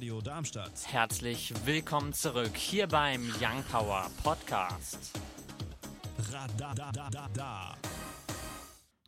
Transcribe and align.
Radio 0.00 0.22
Darmstadt. 0.22 0.72
Herzlich 0.86 1.52
willkommen 1.66 2.14
zurück 2.14 2.56
hier 2.56 2.86
beim 2.86 3.20
Young 3.38 3.62
Power 3.70 4.10
Podcast. 4.22 5.10
Radadadada. 6.32 7.76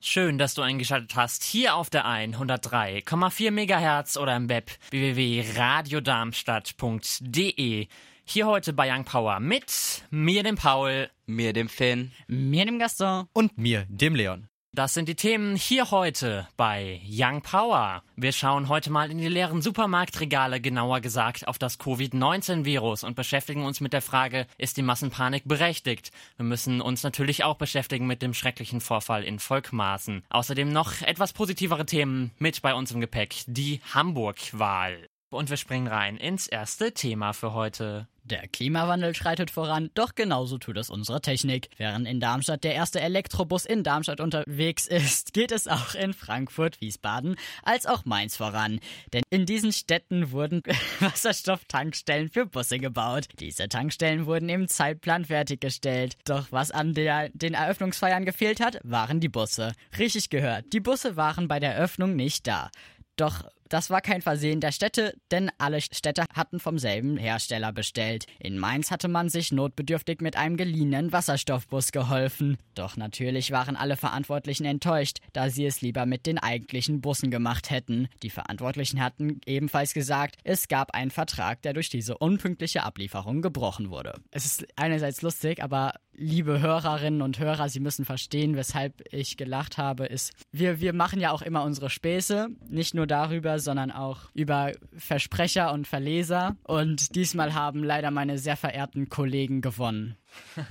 Schön, 0.03 0.37
dass 0.37 0.53
du 0.53 0.61
eingeschaltet 0.61 1.17
hast 1.17 1.45
hier 1.45 1.77
auf 1.77 1.89
der 1.89 2.05
103,4 2.05 3.51
MHz 3.51 4.19
oder 4.19 4.37
im 4.37 4.51
Web 4.51 4.71
www.radiodarmstadt.de. 4.91 7.87
Hier 8.27 8.47
heute 8.47 8.75
bei 8.75 8.95
Young 8.95 9.07
Power 9.07 9.41
mit 9.41 10.05
mir, 10.11 10.43
dem 10.43 10.57
Paul. 10.57 11.09
Mir, 11.25 11.55
dem 11.55 11.71
Finn. 11.71 12.13
Mir, 12.27 12.67
dem 12.67 12.79
Gaston. 12.79 13.29
Und 13.33 13.57
mir, 13.57 13.87
dem 13.89 14.15
Leon. 14.15 14.47
Das 14.75 14.95
sind 14.95 15.07
die 15.07 15.17
Themen 15.17 15.55
hier 15.55 15.91
heute 15.91 16.49
bei 16.57 17.03
Young 17.07 17.43
Power. 17.43 18.03
Wir 18.17 18.33
schauen 18.33 18.71
heute 18.71 18.91
mal 18.91 19.11
in 19.11 19.19
die 19.19 19.29
leeren 19.29 19.61
Supermarktregale, 19.61 20.63
genauer 20.63 21.01
gesagt 21.01 21.47
auf 21.47 21.59
das 21.59 21.79
Covid-19-Virus 21.79 23.05
und 23.05 23.15
beschäftigen 23.15 23.67
uns 23.67 23.83
mit 23.83 23.93
der 23.93 24.01
Frage, 24.01 24.47
ist 24.57 24.79
die 24.79 24.83
Massenpanik 24.83 25.43
berechtigt? 25.45 26.11
Wir 26.37 26.47
müssen 26.47 26.81
uns 26.81 27.03
natürlich 27.03 27.45
auch 27.45 27.57
beschäftigen 27.57 28.07
mit 28.07 28.23
dem 28.23 28.33
schrecklichen 28.33 28.81
Vorfall 28.81 29.25
in 29.25 29.41
Volkmaßen. 29.41 30.25
Außerdem 30.31 30.73
noch 30.73 31.03
etwas 31.03 31.35
positivere 31.35 31.85
Themen 31.85 32.31
mit 32.39 32.63
bei 32.63 32.73
uns 32.73 32.93
im 32.93 33.03
Gepäck, 33.03 33.45
die 33.47 33.83
Hamburg-Wahl. 33.93 35.07
Und 35.29 35.51
wir 35.51 35.59
springen 35.59 35.87
rein 35.87 36.17
ins 36.17 36.47
erste 36.47 36.95
Thema 36.95 37.35
für 37.35 37.53
heute. 37.53 38.09
Der 38.25 38.47
Klimawandel 38.47 39.17
schreitet 39.17 39.51
voran, 39.51 39.91
doch 39.95 40.15
genauso 40.15 40.57
tut 40.57 40.77
es 40.77 40.91
unsere 40.91 41.21
Technik. 41.21 41.69
Während 41.77 42.07
in 42.07 42.21
Darmstadt 42.21 42.63
der 42.63 42.75
erste 42.75 43.01
Elektrobus 43.01 43.67
in 43.67 43.83
Darmstadt 43.83 44.21
unterwegs 44.21 44.87
ist, 44.87 45.33
geht 45.33 45.51
es 45.51 45.67
auch 45.67 45.97
in 45.97 46.13
Frankfurt, 46.13 46.81
Wiesbaden 46.81 47.35
als 47.65 47.87
auch 47.87 48.05
Mainz 48.05 48.37
voran. 48.37 48.79
Denn 49.13 49.23
in 49.31 49.45
diesen 49.45 49.73
Städten 49.73 50.31
wurden 50.31 50.63
Wasserstofftankstellen 51.01 52.29
für 52.29 52.47
Busse 52.47 52.79
gebaut. 52.79 53.27
Diese 53.41 53.69
Tankstellen 53.69 54.27
wurden 54.27 54.49
im 54.49 54.69
Zeitplan 54.69 55.25
fertiggestellt. 55.25 56.17
Doch 56.25 56.53
was 56.53 56.71
an 56.71 56.95
der, 56.95 57.29
den 57.31 57.55
Eröffnungsfeiern 57.55 58.25
gefehlt 58.25 58.61
hat, 58.61 58.79
waren 58.85 59.19
die 59.19 59.29
Busse. 59.29 59.73
Richtig 59.99 60.31
gehört, 60.31 60.73
die 60.73 60.81
Busse 60.81 61.17
waren 61.17 61.49
bei 61.49 61.59
der 61.59 61.75
Eröffnung 61.75 62.15
nicht 62.15 62.47
da. 62.47 62.71
Doch 63.17 63.45
das 63.73 63.89
war 63.89 64.03
kein 64.03 64.21
Versehen 64.21 64.61
der 64.61 64.71
Städte, 64.71 65.15
denn 65.31 65.51
alle 65.57 65.81
Städte 65.81 66.27
hatten 66.35 66.61
vom 66.61 66.79
selben 66.79 67.17
Hersteller 67.17 67.73
bestellt. 67.73 68.27
In 68.39 68.59
Mainz 68.59 68.91
hatte 68.91 69.09
man 69.09 69.31
sich 69.31 69.51
notbedürftig 69.51 70.21
mit 70.21 70.37
einem 70.37 70.59
geliehenen 70.59 71.11
Wasserstoffbus 71.11 71.91
geholfen. 71.91 72.59
Doch 72.75 72.99
natürlich 72.99 73.51
waren 73.51 73.77
alle 73.77 73.97
Verantwortlichen 73.97 74.67
enttäuscht, 74.67 75.21
da 75.33 75.49
sie 75.49 75.65
es 75.65 75.81
lieber 75.81 76.05
mit 76.05 76.27
den 76.27 76.39
eigentlichen 76.39 77.01
Bussen 77.01 77.31
gemacht 77.31 77.71
hätten. 77.71 78.09
Die 78.23 78.29
Verantwortlichen 78.29 79.03
hatten 79.03 79.41
ebenfalls 79.47 79.95
gesagt, 79.95 80.37
es 80.45 80.69
gab 80.69 80.95
einen 80.95 81.11
Vertrag, 81.11 81.63
der 81.63 81.73
durch 81.73 81.89
diese 81.89 82.19
unpünktliche 82.19 82.83
Ablieferung 82.83 83.41
gebrochen 83.41 83.89
wurde. 83.89 84.21
Es 84.33 84.45
ist 84.45 84.67
einerseits 84.77 85.23
lustig, 85.23 85.63
aber 85.63 85.95
liebe 86.15 86.61
Hörerinnen 86.61 87.23
und 87.23 87.39
Hörer, 87.39 87.69
Sie 87.69 87.81
müssen 87.81 88.05
verstehen, 88.05 88.57
weshalb 88.57 89.03
ich 89.13 89.37
gelacht 89.37 89.79
habe, 89.79 90.07
ist, 90.07 90.33
wir, 90.51 90.81
wir 90.81 90.93
machen 90.93 91.21
ja 91.21 91.31
auch 91.31 91.43
immer 91.43 91.65
unsere 91.65 91.91
Späße, 91.91 92.49
nicht 92.69 92.95
nur 92.95 93.07
darüber, 93.07 93.59
sondern 93.59 93.91
auch 93.91 94.31
über 94.35 94.73
Versprecher 94.97 95.73
und 95.73 95.87
Verleser. 95.87 96.57
Und 96.65 97.15
diesmal 97.15 97.55
haben 97.55 97.83
leider 97.83 98.11
meine 98.11 98.39
sehr 98.39 98.57
verehrten 98.57 99.09
Kollegen 99.09 99.61
gewonnen. 99.61 100.17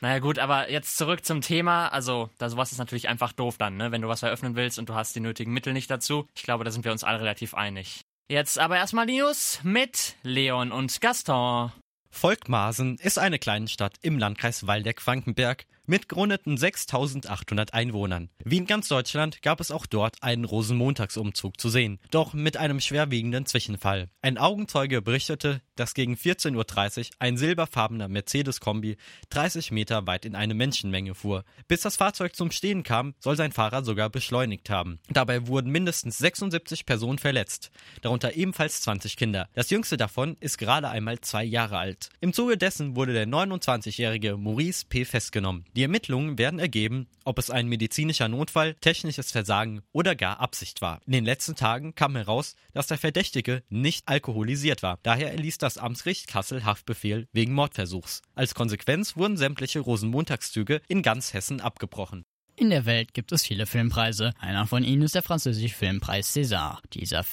Naja 0.00 0.18
gut, 0.18 0.40
aber 0.40 0.68
jetzt 0.68 0.98
zurück 0.98 1.24
zum 1.24 1.42
Thema. 1.42 1.86
Also, 1.86 2.28
da 2.38 2.48
sowas 2.50 2.72
ist 2.72 2.78
natürlich 2.78 3.08
einfach 3.08 3.32
doof 3.32 3.56
dann, 3.56 3.76
ne? 3.76 3.92
Wenn 3.92 4.02
du 4.02 4.08
was 4.08 4.24
eröffnen 4.24 4.56
willst 4.56 4.80
und 4.80 4.88
du 4.88 4.94
hast 4.94 5.14
die 5.14 5.20
nötigen 5.20 5.52
Mittel 5.52 5.72
nicht 5.72 5.88
dazu. 5.88 6.26
Ich 6.34 6.42
glaube, 6.42 6.64
da 6.64 6.72
sind 6.72 6.84
wir 6.84 6.90
uns 6.90 7.04
alle 7.04 7.20
relativ 7.20 7.54
einig. 7.54 8.00
Jetzt 8.28 8.58
aber 8.58 8.76
erstmal 8.76 9.06
die 9.06 9.18
News 9.18 9.60
mit 9.62 10.16
Leon 10.24 10.72
und 10.72 11.00
Gaston. 11.00 11.70
Volkmaßen 12.12 12.98
ist 12.98 13.18
eine 13.18 13.38
kleine 13.38 13.66
Stadt 13.66 13.94
im 14.02 14.18
Landkreis 14.18 14.66
Waldeck-Frankenberg 14.66 15.64
mit 15.86 16.08
gerundeten 16.08 16.56
6800 16.56 17.74
Einwohnern. 17.74 18.30
Wie 18.44 18.56
in 18.56 18.66
ganz 18.66 18.88
Deutschland 18.88 19.42
gab 19.42 19.60
es 19.60 19.70
auch 19.70 19.86
dort 19.86 20.22
einen 20.22 20.44
Rosenmontagsumzug 20.44 21.60
zu 21.60 21.68
sehen, 21.68 21.98
doch 22.10 22.34
mit 22.34 22.56
einem 22.56 22.80
schwerwiegenden 22.80 23.46
Zwischenfall. 23.46 24.08
Ein 24.20 24.38
Augenzeuge 24.38 25.02
berichtete, 25.02 25.60
dass 25.76 25.94
gegen 25.94 26.14
14.30 26.14 26.98
Uhr 26.98 27.04
ein 27.18 27.36
silberfarbener 27.36 28.08
Mercedes-Kombi 28.08 28.96
30 29.30 29.72
Meter 29.72 30.06
weit 30.06 30.24
in 30.24 30.34
eine 30.34 30.54
Menschenmenge 30.54 31.14
fuhr. 31.14 31.44
Bis 31.68 31.80
das 31.80 31.96
Fahrzeug 31.96 32.36
zum 32.36 32.50
Stehen 32.50 32.82
kam, 32.82 33.14
soll 33.18 33.36
sein 33.36 33.52
Fahrer 33.52 33.84
sogar 33.84 34.10
beschleunigt 34.10 34.70
haben. 34.70 35.00
Dabei 35.08 35.46
wurden 35.46 35.70
mindestens 35.70 36.18
76 36.18 36.86
Personen 36.86 37.18
verletzt, 37.18 37.70
darunter 38.02 38.36
ebenfalls 38.36 38.82
20 38.82 39.16
Kinder. 39.16 39.48
Das 39.54 39.70
jüngste 39.70 39.96
davon 39.96 40.36
ist 40.40 40.58
gerade 40.58 40.88
einmal 40.88 41.20
zwei 41.20 41.44
Jahre 41.44 41.78
alt. 41.78 42.10
Im 42.20 42.32
Zuge 42.32 42.56
dessen 42.56 42.96
wurde 42.96 43.12
der 43.12 43.26
29-jährige 43.26 44.36
Maurice 44.36 44.84
P. 44.88 45.04
festgenommen. 45.04 45.64
Die 45.74 45.82
Ermittlungen 45.82 46.36
werden 46.36 46.58
ergeben, 46.58 47.08
ob 47.24 47.38
es 47.38 47.48
ein 47.48 47.66
medizinischer 47.66 48.28
Notfall, 48.28 48.74
technisches 48.74 49.30
Versagen 49.30 49.80
oder 49.92 50.14
gar 50.14 50.38
Absicht 50.38 50.82
war. 50.82 51.00
In 51.06 51.12
den 51.12 51.24
letzten 51.24 51.56
Tagen 51.56 51.94
kam 51.94 52.14
heraus, 52.14 52.56
dass 52.74 52.88
der 52.88 52.98
Verdächtige 52.98 53.62
nicht 53.70 54.06
alkoholisiert 54.06 54.82
war. 54.82 54.98
Daher 55.02 55.32
erließ 55.32 55.56
das 55.56 55.78
Amtsgericht 55.78 56.26
Kassel 56.26 56.66
Haftbefehl 56.66 57.26
wegen 57.32 57.54
Mordversuchs. 57.54 58.20
Als 58.34 58.54
Konsequenz 58.54 59.16
wurden 59.16 59.38
sämtliche 59.38 59.80
Rosenmontagszüge 59.80 60.82
in 60.88 61.00
ganz 61.00 61.32
Hessen 61.32 61.62
abgebrochen. 61.62 62.24
In 62.54 62.68
der 62.68 62.84
Welt 62.84 63.14
gibt 63.14 63.32
es 63.32 63.46
viele 63.46 63.64
Filmpreise. 63.64 64.34
Einer 64.38 64.66
von 64.66 64.84
ihnen 64.84 65.02
ist 65.02 65.14
der 65.14 65.22
französische 65.22 65.74
Filmpreis 65.74 66.36
César. 66.36 66.80
Dieser 66.92 67.24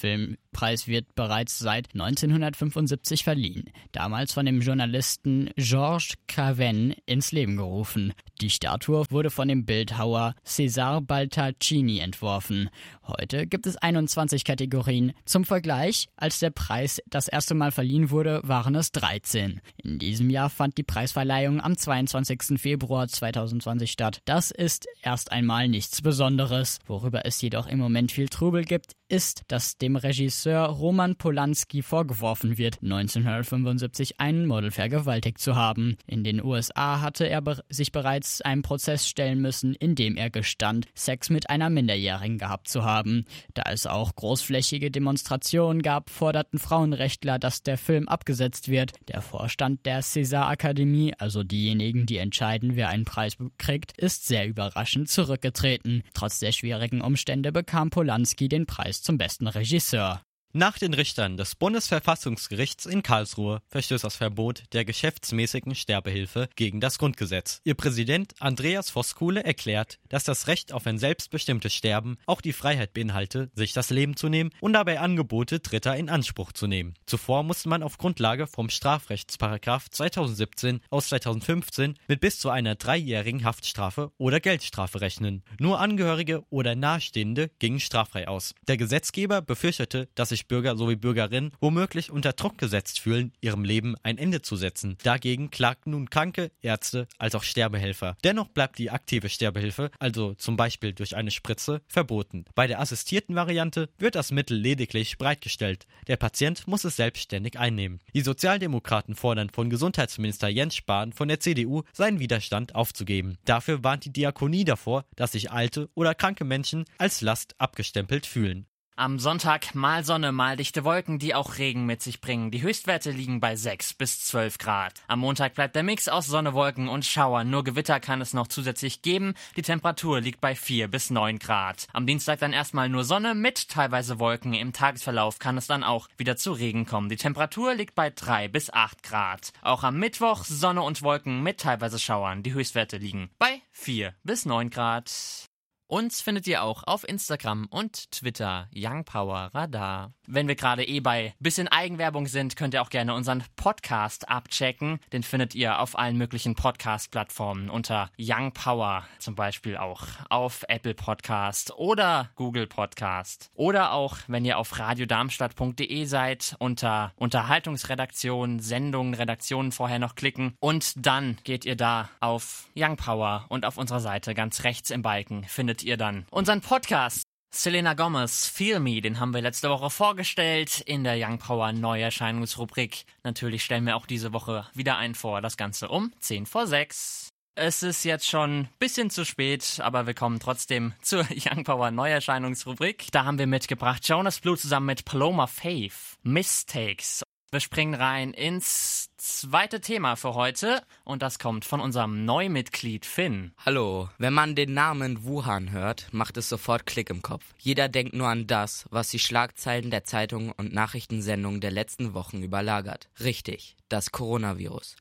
Filmpreis 0.50 0.88
wird 0.88 1.14
bereits 1.14 1.58
seit 1.58 1.88
1975 1.94 3.24
verliehen. 3.24 3.70
Damals 3.92 4.32
von 4.32 4.46
dem 4.46 4.60
Journalisten 4.60 5.50
Georges 5.56 6.14
Craven 6.28 6.94
ins 7.06 7.32
Leben 7.32 7.56
gerufen. 7.56 8.12
Die 8.40 8.50
Statue 8.50 9.04
wurde 9.10 9.30
von 9.30 9.48
dem 9.48 9.64
Bildhauer 9.64 10.34
César 10.46 11.00
Baltaccini 11.00 12.00
entworfen. 12.00 12.68
Heute 13.06 13.46
gibt 13.46 13.66
es 13.66 13.76
21 13.76 14.44
Kategorien. 14.44 15.12
Zum 15.24 15.44
Vergleich, 15.44 16.08
als 16.16 16.38
der 16.38 16.50
Preis 16.50 17.00
das 17.08 17.28
erste 17.28 17.54
Mal 17.54 17.72
verliehen 17.72 18.10
wurde, 18.10 18.40
waren 18.44 18.74
es 18.74 18.92
13. 18.92 19.60
In 19.82 19.98
diesem 19.98 20.30
Jahr 20.30 20.50
fand 20.50 20.78
die 20.78 20.82
Preisverleihung 20.82 21.60
am 21.60 21.76
22. 21.76 22.60
Februar 22.60 23.08
2020 23.08 23.90
statt. 23.90 24.20
Das 24.24 24.50
ist 24.50 24.86
erst 25.02 25.32
einmal 25.32 25.68
nichts 25.68 26.02
Besonderes. 26.02 26.78
Worüber 26.86 27.24
es 27.24 27.40
jedoch 27.40 27.66
im 27.66 27.78
Moment 27.78 28.12
viel 28.12 28.28
Trubel 28.28 28.64
gibt, 28.64 28.92
ist, 29.08 29.42
dass 29.48 29.76
dem 29.76 29.96
Regisseur 29.96 30.39
Roman 30.46 31.16
Polanski 31.16 31.82
vorgeworfen 31.82 32.58
wird, 32.58 32.82
1975 32.82 34.20
einen 34.20 34.46
Model 34.46 34.70
vergewaltigt 34.70 35.38
zu 35.38 35.56
haben. 35.56 35.96
In 36.06 36.24
den 36.24 36.42
USA 36.42 37.00
hatte 37.00 37.28
er 37.28 37.40
be 37.42 37.60
sich 37.68 37.92
bereits 37.92 38.40
einem 38.40 38.62
Prozess 38.62 39.08
stellen 39.08 39.40
müssen, 39.40 39.74
in 39.74 39.94
dem 39.94 40.16
er 40.16 40.30
gestand, 40.30 40.86
Sex 40.94 41.30
mit 41.30 41.50
einer 41.50 41.68
Minderjährigen 41.68 42.38
gehabt 42.38 42.68
zu 42.68 42.84
haben. 42.84 43.24
Da 43.54 43.64
es 43.70 43.86
auch 43.86 44.14
großflächige 44.14 44.90
Demonstrationen 44.90 45.82
gab, 45.82 46.10
forderten 46.10 46.58
Frauenrechtler, 46.58 47.38
dass 47.38 47.62
der 47.62 47.76
Film 47.76 48.08
abgesetzt 48.08 48.68
wird. 48.68 48.92
Der 49.08 49.22
Vorstand 49.22 49.84
der 49.84 50.02
César 50.02 50.48
Akademie, 50.48 51.12
also 51.18 51.42
diejenigen, 51.42 52.06
die 52.06 52.18
entscheiden, 52.18 52.76
wer 52.76 52.88
einen 52.88 53.04
Preis 53.04 53.36
kriegt, 53.58 53.98
ist 53.98 54.26
sehr 54.26 54.46
überraschend 54.46 55.08
zurückgetreten. 55.08 56.02
Trotz 56.14 56.38
der 56.38 56.52
schwierigen 56.52 57.00
Umstände 57.00 57.52
bekam 57.52 57.90
Polanski 57.90 58.48
den 58.48 58.66
Preis 58.66 59.02
zum 59.02 59.18
besten 59.18 59.46
Regisseur. 59.46 60.22
Nach 60.52 60.78
den 60.78 60.94
Richtern 60.94 61.36
des 61.36 61.54
Bundesverfassungsgerichts 61.54 62.84
in 62.84 63.04
Karlsruhe 63.04 63.62
verstößt 63.68 64.02
das 64.02 64.16
Verbot 64.16 64.64
der 64.72 64.84
geschäftsmäßigen 64.84 65.76
Sterbehilfe 65.76 66.48
gegen 66.56 66.80
das 66.80 66.98
Grundgesetz. 66.98 67.60
Ihr 67.62 67.76
Präsident 67.76 68.34
Andreas 68.40 68.90
Voskuhle 68.90 69.44
erklärt, 69.44 70.00
dass 70.08 70.24
das 70.24 70.48
Recht 70.48 70.72
auf 70.72 70.88
ein 70.88 70.98
selbstbestimmtes 70.98 71.72
Sterben 71.72 72.18
auch 72.26 72.40
die 72.40 72.52
Freiheit 72.52 72.94
beinhalte, 72.94 73.52
sich 73.54 73.72
das 73.74 73.90
Leben 73.90 74.16
zu 74.16 74.28
nehmen 74.28 74.50
und 74.60 74.72
dabei 74.72 74.98
Angebote 74.98 75.60
Dritter 75.60 75.96
in 75.96 76.08
Anspruch 76.08 76.50
zu 76.50 76.66
nehmen. 76.66 76.94
Zuvor 77.06 77.44
musste 77.44 77.68
man 77.68 77.84
auf 77.84 77.96
Grundlage 77.96 78.48
vom 78.48 78.70
Strafrechtsparagraf 78.70 79.88
2017 79.88 80.80
aus 80.90 81.10
2015 81.10 81.96
mit 82.08 82.20
bis 82.20 82.40
zu 82.40 82.50
einer 82.50 82.74
dreijährigen 82.74 83.44
Haftstrafe 83.44 84.10
oder 84.18 84.40
Geldstrafe 84.40 85.00
rechnen. 85.00 85.44
Nur 85.60 85.78
Angehörige 85.78 86.42
oder 86.50 86.74
Nahestehende 86.74 87.52
gingen 87.60 87.78
straffrei 87.78 88.26
aus. 88.26 88.56
Der 88.66 88.76
Gesetzgeber 88.76 89.42
befürchtete, 89.42 90.08
dass 90.16 90.30
sich 90.30 90.39
Bürger 90.48 90.76
sowie 90.76 90.96
Bürgerinnen 90.96 91.52
womöglich 91.60 92.10
unter 92.10 92.32
Druck 92.32 92.58
gesetzt 92.58 93.00
fühlen, 93.00 93.32
ihrem 93.40 93.64
Leben 93.64 93.94
ein 94.02 94.18
Ende 94.18 94.42
zu 94.42 94.56
setzen. 94.56 94.96
Dagegen 95.02 95.50
klagten 95.50 95.92
nun 95.92 96.10
Kranke, 96.10 96.50
Ärzte 96.62 97.06
als 97.18 97.34
auch 97.34 97.42
Sterbehelfer. 97.42 98.16
Dennoch 98.24 98.48
bleibt 98.48 98.78
die 98.78 98.90
aktive 98.90 99.28
Sterbehilfe, 99.28 99.90
also 99.98 100.34
zum 100.34 100.56
Beispiel 100.56 100.92
durch 100.92 101.16
eine 101.16 101.30
Spritze, 101.30 101.82
verboten. 101.88 102.44
Bei 102.54 102.66
der 102.66 102.80
assistierten 102.80 103.34
Variante 103.34 103.88
wird 103.98 104.14
das 104.14 104.32
Mittel 104.32 104.56
lediglich 104.56 105.18
bereitgestellt. 105.18 105.86
Der 106.06 106.16
Patient 106.16 106.66
muss 106.66 106.84
es 106.84 106.96
selbstständig 106.96 107.58
einnehmen. 107.58 108.00
Die 108.14 108.20
Sozialdemokraten 108.20 109.14
fordern 109.14 109.50
von 109.50 109.70
Gesundheitsminister 109.70 110.48
Jens 110.48 110.76
Spahn 110.76 111.12
von 111.12 111.28
der 111.28 111.40
CDU, 111.40 111.82
seinen 111.92 112.20
Widerstand 112.20 112.74
aufzugeben. 112.74 113.38
Dafür 113.44 113.84
warnt 113.84 114.04
die 114.04 114.12
Diakonie 114.12 114.64
davor, 114.64 115.04
dass 115.16 115.32
sich 115.32 115.50
alte 115.50 115.88
oder 115.94 116.14
kranke 116.14 116.44
Menschen 116.44 116.84
als 116.98 117.20
Last 117.20 117.54
abgestempelt 117.58 118.26
fühlen. 118.26 118.66
Am 119.00 119.18
Sonntag 119.18 119.74
mal 119.74 120.04
Sonne, 120.04 120.30
mal 120.30 120.58
dichte 120.58 120.84
Wolken, 120.84 121.18
die 121.18 121.34
auch 121.34 121.56
Regen 121.56 121.86
mit 121.86 122.02
sich 122.02 122.20
bringen. 122.20 122.50
Die 122.50 122.60
Höchstwerte 122.60 123.10
liegen 123.10 123.40
bei 123.40 123.56
6 123.56 123.94
bis 123.94 124.22
12 124.26 124.58
Grad. 124.58 124.92
Am 125.08 125.20
Montag 125.20 125.54
bleibt 125.54 125.74
der 125.74 125.82
Mix 125.82 126.06
aus 126.06 126.26
Sonne, 126.26 126.52
Wolken 126.52 126.86
und 126.86 127.06
Schauern. 127.06 127.48
Nur 127.48 127.64
Gewitter 127.64 127.98
kann 127.98 128.20
es 128.20 128.34
noch 128.34 128.46
zusätzlich 128.46 129.00
geben. 129.00 129.32
Die 129.56 129.62
Temperatur 129.62 130.20
liegt 130.20 130.42
bei 130.42 130.54
4 130.54 130.86
bis 130.88 131.08
9 131.08 131.38
Grad. 131.38 131.86
Am 131.94 132.04
Dienstag 132.04 132.40
dann 132.40 132.52
erstmal 132.52 132.90
nur 132.90 133.04
Sonne 133.04 133.34
mit 133.34 133.70
teilweise 133.70 134.18
Wolken. 134.18 134.52
Im 134.52 134.74
Tagesverlauf 134.74 135.38
kann 135.38 135.56
es 135.56 135.66
dann 135.66 135.82
auch 135.82 136.06
wieder 136.18 136.36
zu 136.36 136.52
Regen 136.52 136.84
kommen. 136.84 137.08
Die 137.08 137.16
Temperatur 137.16 137.72
liegt 137.72 137.94
bei 137.94 138.10
3 138.10 138.48
bis 138.48 138.70
8 138.70 139.02
Grad. 139.02 139.54
Auch 139.62 139.82
am 139.82 139.98
Mittwoch 139.98 140.44
Sonne 140.44 140.82
und 140.82 141.00
Wolken 141.00 141.42
mit 141.42 141.58
teilweise 141.58 141.98
Schauern. 141.98 142.42
Die 142.42 142.52
Höchstwerte 142.52 142.98
liegen 142.98 143.30
bei 143.38 143.62
4 143.72 144.12
bis 144.24 144.44
9 144.44 144.68
Grad. 144.68 145.48
Uns 145.90 146.20
findet 146.20 146.46
ihr 146.46 146.62
auch 146.62 146.84
auf 146.84 147.02
Instagram 147.02 147.66
und 147.68 148.12
Twitter 148.12 148.68
Young 148.72 149.04
Power 149.04 149.50
Radar. 149.52 150.12
Wenn 150.28 150.46
wir 150.46 150.54
gerade 150.54 150.86
eh 150.86 151.00
bei 151.00 151.34
bisschen 151.40 151.66
Eigenwerbung 151.66 152.28
sind, 152.28 152.54
könnt 152.54 152.74
ihr 152.74 152.82
auch 152.82 152.90
gerne 152.90 153.12
unseren 153.12 153.42
Podcast 153.56 154.28
abchecken. 154.28 155.00
Den 155.12 155.24
findet 155.24 155.56
ihr 155.56 155.80
auf 155.80 155.98
allen 155.98 156.16
möglichen 156.16 156.54
Podcast-Plattformen 156.54 157.68
unter 157.68 158.08
Young 158.16 158.52
Power, 158.52 159.04
zum 159.18 159.34
Beispiel 159.34 159.76
auch 159.76 160.02
auf 160.28 160.64
Apple 160.68 160.94
Podcast 160.94 161.72
oder 161.76 162.30
Google 162.36 162.68
Podcast. 162.68 163.50
Oder 163.54 163.90
auch, 163.90 164.18
wenn 164.28 164.44
ihr 164.44 164.58
auf 164.58 164.78
radiodarmstadt.de 164.78 166.04
seid, 166.04 166.54
unter 166.60 167.12
Unterhaltungsredaktion, 167.16 168.60
Sendungen, 168.60 169.14
Redaktionen 169.14 169.72
vorher 169.72 169.98
noch 169.98 170.14
klicken 170.14 170.54
und 170.60 171.04
dann 171.04 171.38
geht 171.42 171.64
ihr 171.64 171.74
da 171.74 172.10
auf 172.20 172.68
Young 172.76 172.96
Power 172.96 173.46
und 173.48 173.66
auf 173.66 173.76
unserer 173.76 173.98
Seite 173.98 174.34
ganz 174.34 174.62
rechts 174.62 174.90
im 174.90 175.02
Balken 175.02 175.42
findet 175.42 175.79
ihr 175.82 175.96
dann 175.96 176.26
unseren 176.30 176.60
Podcast. 176.60 177.24
Selena 177.52 177.94
Gomez, 177.94 178.46
Feel 178.46 178.78
Me, 178.78 179.00
den 179.00 179.18
haben 179.18 179.34
wir 179.34 179.42
letzte 179.42 179.68
Woche 179.70 179.90
vorgestellt 179.90 180.80
in 180.80 181.02
der 181.02 181.16
Young 181.18 181.38
Power 181.38 181.72
Neuerscheinungsrubrik. 181.72 183.04
Natürlich 183.24 183.64
stellen 183.64 183.86
wir 183.86 183.96
auch 183.96 184.06
diese 184.06 184.32
Woche 184.32 184.66
wieder 184.72 184.98
einen 184.98 185.16
vor, 185.16 185.40
das 185.40 185.56
Ganze 185.56 185.88
um 185.88 186.12
10 186.20 186.46
vor 186.46 186.68
6. 186.68 187.28
Es 187.56 187.82
ist 187.82 188.04
jetzt 188.04 188.28
schon 188.28 188.60
ein 188.60 188.68
bisschen 188.78 189.10
zu 189.10 189.24
spät, 189.24 189.80
aber 189.82 190.06
wir 190.06 190.14
kommen 190.14 190.38
trotzdem 190.38 190.94
zur 191.02 191.26
Young 191.30 191.64
Power 191.64 191.90
Neuerscheinungsrubrik. 191.90 193.08
Da 193.10 193.24
haben 193.24 193.38
wir 193.38 193.48
mitgebracht 193.48 194.06
Jonas 194.08 194.38
Blue 194.38 194.56
zusammen 194.56 194.86
mit 194.86 195.04
Paloma 195.04 195.48
Faith, 195.48 196.16
Mistakes. 196.22 197.22
Wir 197.52 197.58
springen 197.58 197.94
rein 197.94 198.32
ins 198.32 199.08
zweite 199.16 199.80
Thema 199.80 200.14
für 200.14 200.34
heute 200.34 200.84
und 201.02 201.20
das 201.20 201.40
kommt 201.40 201.64
von 201.64 201.80
unserem 201.80 202.24
Neumitglied 202.24 203.04
Finn. 203.04 203.50
Hallo, 203.66 204.08
wenn 204.18 204.32
man 204.32 204.54
den 204.54 204.72
Namen 204.72 205.24
Wuhan 205.24 205.72
hört, 205.72 206.06
macht 206.12 206.36
es 206.36 206.48
sofort 206.48 206.86
Klick 206.86 207.10
im 207.10 207.22
Kopf. 207.22 207.44
Jeder 207.58 207.88
denkt 207.88 208.14
nur 208.14 208.28
an 208.28 208.46
das, 208.46 208.84
was 208.90 209.08
die 209.08 209.18
Schlagzeilen 209.18 209.90
der 209.90 210.04
Zeitungen 210.04 210.52
und 210.52 210.72
Nachrichtensendungen 210.72 211.60
der 211.60 211.72
letzten 211.72 212.14
Wochen 212.14 212.40
überlagert. 212.44 213.08
Richtig, 213.18 213.76
das 213.92 214.12
Coronavirus. 214.12 214.96